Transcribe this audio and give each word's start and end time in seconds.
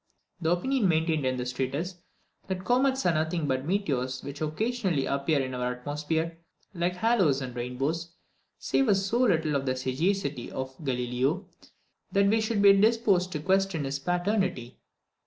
The 0.41 0.49
opinion 0.49 0.87
maintained 0.87 1.27
in 1.27 1.37
this 1.37 1.53
treatise, 1.53 1.97
that 2.47 2.65
comets 2.65 3.05
are 3.05 3.13
nothing 3.13 3.47
but 3.47 3.67
meteors 3.67 4.23
which 4.23 4.41
occasionally 4.41 5.05
appear 5.05 5.39
in 5.41 5.53
our 5.53 5.73
atmosphere, 5.73 6.39
like 6.73 6.95
halos 6.95 7.39
and 7.39 7.55
rainbows, 7.55 8.11
savours 8.57 9.05
so 9.05 9.19
little 9.19 9.55
of 9.55 9.67
the 9.67 9.75
sagacity 9.75 10.51
of 10.51 10.75
Galileo 10.83 11.45
that 12.11 12.25
we 12.25 12.41
should 12.41 12.63
be 12.63 12.73
disposed 12.73 13.31
to 13.33 13.39
question 13.41 13.85
its 13.85 13.99
paternity. 13.99 14.79